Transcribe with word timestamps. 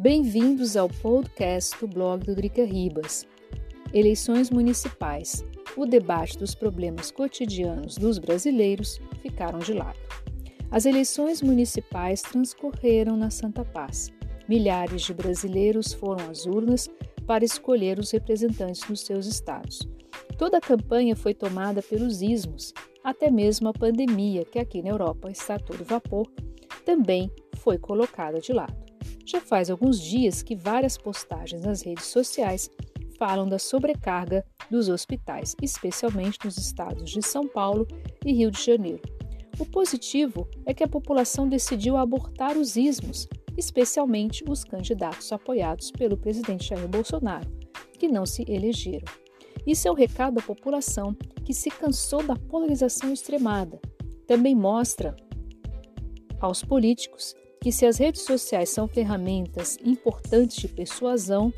Bem-vindos 0.00 0.76
ao 0.76 0.88
podcast 0.88 1.76
do 1.80 1.88
blog 1.88 2.24
do 2.24 2.32
Drica 2.32 2.64
Ribas. 2.64 3.26
Eleições 3.92 4.48
municipais. 4.48 5.44
O 5.76 5.84
debate 5.84 6.38
dos 6.38 6.54
problemas 6.54 7.10
cotidianos 7.10 7.96
dos 7.96 8.16
brasileiros 8.16 9.00
ficaram 9.20 9.58
de 9.58 9.72
lado. 9.72 9.98
As 10.70 10.86
eleições 10.86 11.42
municipais 11.42 12.22
transcorreram 12.22 13.16
na 13.16 13.28
Santa 13.28 13.64
Paz. 13.64 14.12
Milhares 14.48 15.02
de 15.02 15.12
brasileiros 15.12 15.92
foram 15.92 16.30
às 16.30 16.46
urnas 16.46 16.88
para 17.26 17.44
escolher 17.44 17.98
os 17.98 18.12
representantes 18.12 18.86
dos 18.86 19.00
seus 19.00 19.26
estados. 19.26 19.80
Toda 20.38 20.58
a 20.58 20.60
campanha 20.60 21.16
foi 21.16 21.34
tomada 21.34 21.82
pelos 21.82 22.22
ismos, 22.22 22.72
até 23.02 23.32
mesmo 23.32 23.68
a 23.68 23.72
pandemia, 23.72 24.44
que 24.44 24.60
aqui 24.60 24.80
na 24.80 24.90
Europa 24.90 25.28
está 25.28 25.58
todo 25.58 25.84
vapor, 25.84 26.30
também 26.84 27.28
foi 27.56 27.78
colocada 27.78 28.38
de 28.38 28.52
lado. 28.52 28.87
Já 29.30 29.42
faz 29.42 29.68
alguns 29.68 30.00
dias 30.00 30.42
que 30.42 30.56
várias 30.56 30.96
postagens 30.96 31.60
nas 31.60 31.82
redes 31.82 32.06
sociais 32.06 32.70
falam 33.18 33.46
da 33.46 33.58
sobrecarga 33.58 34.42
dos 34.70 34.88
hospitais, 34.88 35.54
especialmente 35.60 36.38
nos 36.42 36.56
estados 36.56 37.10
de 37.10 37.20
São 37.20 37.46
Paulo 37.46 37.86
e 38.24 38.32
Rio 38.32 38.50
de 38.50 38.64
Janeiro. 38.64 39.02
O 39.58 39.66
positivo 39.66 40.48
é 40.64 40.72
que 40.72 40.82
a 40.82 40.88
população 40.88 41.46
decidiu 41.46 41.98
abortar 41.98 42.56
os 42.56 42.74
ismos, 42.74 43.28
especialmente 43.54 44.42
os 44.48 44.64
candidatos 44.64 45.30
apoiados 45.30 45.90
pelo 45.90 46.16
presidente 46.16 46.66
Jair 46.66 46.88
Bolsonaro, 46.88 47.50
que 47.98 48.08
não 48.08 48.24
se 48.24 48.50
elegeram. 48.50 49.12
Isso 49.66 49.86
é 49.86 49.90
um 49.90 49.94
recado 49.94 50.38
à 50.38 50.42
população 50.42 51.14
que 51.44 51.52
se 51.52 51.68
cansou 51.68 52.22
da 52.22 52.34
polarização 52.34 53.12
extremada. 53.12 53.78
Também 54.26 54.54
mostra 54.54 55.14
aos 56.40 56.64
políticos 56.64 57.34
que, 57.60 57.72
se 57.72 57.86
as 57.86 57.98
redes 57.98 58.22
sociais 58.22 58.70
são 58.70 58.86
ferramentas 58.86 59.78
importantes 59.84 60.56
de 60.56 60.68
persuasão, 60.68 61.52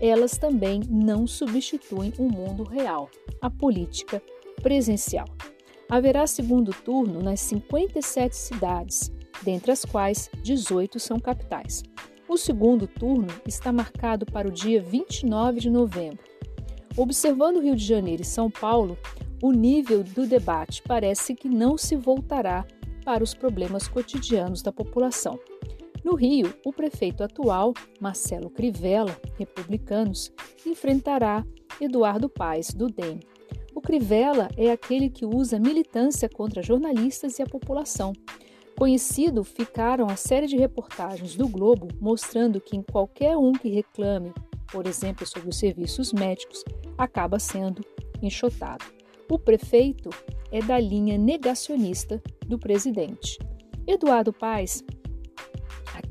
elas 0.00 0.36
também 0.36 0.80
não 0.88 1.26
substituem 1.26 2.12
o 2.18 2.24
mundo 2.24 2.64
real, 2.64 3.08
a 3.40 3.48
política 3.48 4.20
presencial. 4.62 5.28
Haverá 5.88 6.26
segundo 6.26 6.72
turno 6.72 7.22
nas 7.22 7.40
57 7.40 8.34
cidades, 8.34 9.12
dentre 9.42 9.70
as 9.70 9.84
quais 9.84 10.30
18 10.42 10.98
são 10.98 11.20
capitais. 11.20 11.82
O 12.28 12.36
segundo 12.36 12.86
turno 12.86 13.28
está 13.46 13.70
marcado 13.72 14.24
para 14.24 14.48
o 14.48 14.50
dia 14.50 14.80
29 14.80 15.60
de 15.60 15.70
novembro. 15.70 16.24
Observando 16.96 17.60
Rio 17.60 17.76
de 17.76 17.84
Janeiro 17.84 18.22
e 18.22 18.24
São 18.24 18.50
Paulo, 18.50 18.98
o 19.42 19.52
nível 19.52 20.02
do 20.02 20.26
debate 20.26 20.82
parece 20.82 21.34
que 21.34 21.48
não 21.48 21.76
se 21.76 21.96
voltará 21.96 22.66
para 23.04 23.22
os 23.22 23.34
problemas 23.34 23.88
cotidianos 23.88 24.62
da 24.62 24.72
população. 24.72 25.38
No 26.04 26.14
Rio, 26.14 26.52
o 26.64 26.72
prefeito 26.72 27.22
atual, 27.22 27.72
Marcelo 28.00 28.50
Crivella, 28.50 29.16
republicanos, 29.38 30.32
enfrentará 30.66 31.44
Eduardo 31.80 32.28
Paes, 32.28 32.74
do 32.74 32.88
DEM. 32.88 33.20
O 33.74 33.80
Crivella 33.80 34.48
é 34.56 34.70
aquele 34.70 35.08
que 35.08 35.24
usa 35.24 35.58
militância 35.58 36.28
contra 36.28 36.62
jornalistas 36.62 37.38
e 37.38 37.42
a 37.42 37.46
população. 37.46 38.12
Conhecido 38.76 39.44
ficaram 39.44 40.08
a 40.08 40.16
série 40.16 40.46
de 40.46 40.56
reportagens 40.56 41.36
do 41.36 41.46
Globo 41.46 41.88
mostrando 42.00 42.60
que 42.60 42.76
em 42.76 42.82
qualquer 42.82 43.36
um 43.36 43.52
que 43.52 43.68
reclame, 43.68 44.32
por 44.72 44.86
exemplo, 44.86 45.24
sobre 45.24 45.48
os 45.48 45.56
serviços 45.56 46.12
médicos, 46.12 46.64
acaba 46.98 47.38
sendo 47.38 47.82
enxotado. 48.20 48.84
O 49.30 49.38
prefeito 49.38 50.10
é 50.52 50.62
da 50.62 50.78
linha 50.78 51.18
negacionista 51.18 52.22
do 52.46 52.58
presidente. 52.58 53.38
Eduardo 53.86 54.32
Paes 54.32 54.84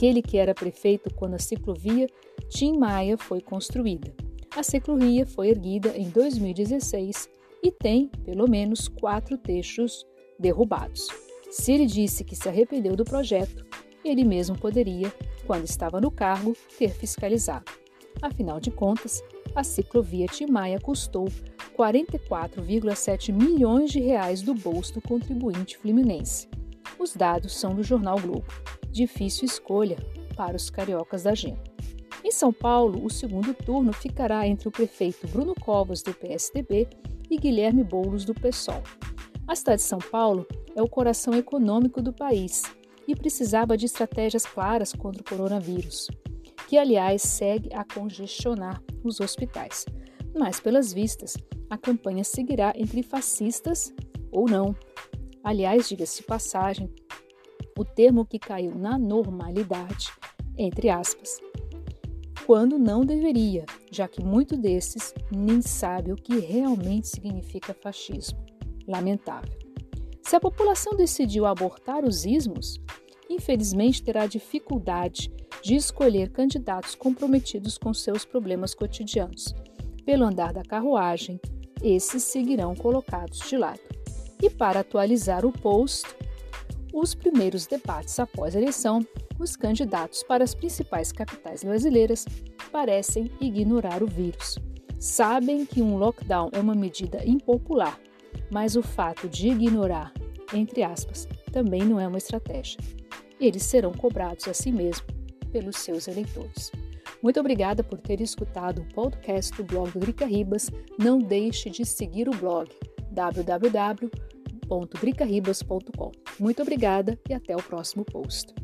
aquele 0.00 0.22
que 0.22 0.38
era 0.38 0.54
prefeito 0.54 1.12
quando 1.14 1.34
a 1.34 1.38
ciclovia 1.38 2.08
Tim 2.48 2.78
Maia 2.78 3.18
foi 3.18 3.42
construída. 3.42 4.14
A 4.56 4.62
ciclovia 4.62 5.26
foi 5.26 5.50
erguida 5.50 5.96
em 5.96 6.08
2016 6.08 7.28
e 7.62 7.70
tem, 7.70 8.08
pelo 8.24 8.48
menos, 8.48 8.88
quatro 8.88 9.36
trechos 9.36 10.06
derrubados. 10.38 11.06
Se 11.50 11.72
ele 11.72 11.84
disse 11.84 12.24
que 12.24 12.34
se 12.34 12.48
arrependeu 12.48 12.96
do 12.96 13.04
projeto, 13.04 13.66
ele 14.02 14.24
mesmo 14.24 14.58
poderia, 14.58 15.12
quando 15.46 15.64
estava 15.64 16.00
no 16.00 16.10
cargo, 16.10 16.56
ter 16.78 16.90
fiscalizado. 16.90 17.70
Afinal 18.22 18.58
de 18.58 18.70
contas, 18.70 19.22
a 19.54 19.62
ciclovia 19.62 20.26
Timaya 20.26 20.80
custou 20.80 21.28
44,7 21.80 23.32
milhões 23.32 23.90
de 23.90 24.00
reais 24.00 24.42
do 24.42 24.52
bolso 24.52 24.92
do 24.92 25.00
contribuinte 25.00 25.78
fluminense. 25.78 26.46
Os 26.98 27.16
dados 27.16 27.58
são 27.58 27.74
do 27.74 27.82
jornal 27.82 28.20
Globo 28.20 28.44
difícil 28.90 29.46
escolha 29.46 29.96
para 30.36 30.56
os 30.56 30.68
cariocas 30.68 31.22
da 31.22 31.30
agenda. 31.30 31.62
Em 32.22 32.30
São 32.30 32.52
Paulo, 32.52 33.02
o 33.02 33.08
segundo 33.08 33.54
turno 33.54 33.94
ficará 33.94 34.46
entre 34.46 34.68
o 34.68 34.70
prefeito 34.70 35.26
Bruno 35.28 35.54
Covas, 35.54 36.02
do 36.02 36.12
PSDB, 36.12 36.86
e 37.30 37.38
Guilherme 37.38 37.82
Boulos, 37.82 38.26
do 38.26 38.34
PSOL. 38.34 38.82
A 39.48 39.56
cidade 39.56 39.80
de 39.80 39.88
São 39.88 40.00
Paulo 40.00 40.46
é 40.76 40.82
o 40.82 40.88
coração 40.88 41.32
econômico 41.32 42.02
do 42.02 42.12
país 42.12 42.62
e 43.08 43.16
precisava 43.16 43.76
de 43.76 43.86
estratégias 43.86 44.44
claras 44.44 44.92
contra 44.92 45.22
o 45.22 45.24
coronavírus, 45.24 46.08
que, 46.68 46.76
aliás, 46.76 47.22
segue 47.22 47.72
a 47.72 47.84
congestionar 47.84 48.82
os 49.02 49.18
hospitais. 49.20 49.86
Mas, 50.34 50.60
pelas 50.60 50.92
vistas, 50.92 51.36
a 51.70 51.78
campanha 51.78 52.24
seguirá 52.24 52.72
entre 52.76 53.02
fascistas 53.02 53.94
ou 54.30 54.46
não. 54.46 54.74
Aliás, 55.42 55.88
diga-se 55.88 56.20
de 56.20 56.26
passagem, 56.26 56.92
o 57.78 57.84
termo 57.84 58.26
que 58.26 58.38
caiu 58.38 58.74
na 58.74 58.98
normalidade, 58.98 60.10
entre 60.58 60.90
aspas, 60.90 61.40
quando 62.44 62.78
não 62.78 63.04
deveria, 63.04 63.64
já 63.90 64.08
que 64.08 64.22
muito 64.22 64.56
desses 64.56 65.14
nem 65.30 65.62
sabe 65.62 66.12
o 66.12 66.16
que 66.16 66.38
realmente 66.40 67.08
significa 67.08 67.72
fascismo. 67.72 68.44
Lamentável. 68.86 69.56
Se 70.22 70.34
a 70.34 70.40
população 70.40 70.96
decidiu 70.96 71.46
abortar 71.46 72.04
os 72.04 72.24
ismos, 72.24 72.80
infelizmente 73.28 74.02
terá 74.02 74.26
dificuldade 74.26 75.32
de 75.62 75.74
escolher 75.76 76.30
candidatos 76.30 76.94
comprometidos 76.94 77.78
com 77.78 77.94
seus 77.94 78.24
problemas 78.24 78.74
cotidianos. 78.74 79.54
Pelo 80.04 80.24
andar 80.24 80.52
da 80.52 80.62
carruagem, 80.62 81.40
esses 81.82 82.22
seguirão 82.22 82.74
colocados 82.74 83.40
de 83.48 83.56
lado. 83.56 83.80
E 84.42 84.48
para 84.48 84.80
atualizar 84.80 85.44
o 85.44 85.52
post, 85.52 86.06
os 86.92 87.14
primeiros 87.14 87.66
debates 87.66 88.18
após 88.18 88.56
a 88.56 88.58
eleição, 88.58 89.06
os 89.38 89.56
candidatos 89.56 90.22
para 90.22 90.42
as 90.42 90.54
principais 90.54 91.12
capitais 91.12 91.62
brasileiras 91.62 92.26
parecem 92.72 93.30
ignorar 93.40 94.02
o 94.02 94.06
vírus. 94.06 94.58
Sabem 94.98 95.64
que 95.64 95.80
um 95.80 95.96
lockdown 95.96 96.50
é 96.52 96.60
uma 96.60 96.74
medida 96.74 97.24
impopular, 97.24 97.98
mas 98.50 98.76
o 98.76 98.82
fato 98.82 99.28
de 99.28 99.48
ignorar, 99.48 100.12
entre 100.52 100.82
aspas, 100.82 101.26
também 101.52 101.82
não 101.82 101.98
é 101.98 102.06
uma 102.06 102.18
estratégia. 102.18 102.78
Eles 103.40 103.62
serão 103.62 103.92
cobrados 103.92 104.46
a 104.46 104.52
si 104.52 104.72
pelos 105.50 105.76
seus 105.76 106.06
eleitores. 106.06 106.70
Muito 107.22 107.38
obrigada 107.40 107.82
por 107.82 108.00
ter 108.00 108.20
escutado 108.20 108.82
o 108.82 108.94
podcast 108.94 109.56
do 109.56 109.64
blog 109.64 109.98
Drica 109.98 110.26
Ribas. 110.26 110.70
Não 110.98 111.18
deixe 111.18 111.68
de 111.68 111.84
seguir 111.84 112.28
o 112.28 112.32
blog 112.32 112.70
www 113.12 114.10
www.dricaribas.com. 114.70 116.12
Muito 116.38 116.62
obrigada 116.62 117.18
e 117.28 117.34
até 117.34 117.56
o 117.56 117.62
próximo 117.62 118.04
post. 118.04 118.54